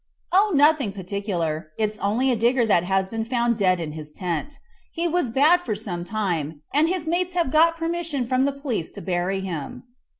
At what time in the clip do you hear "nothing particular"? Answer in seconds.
0.55-1.71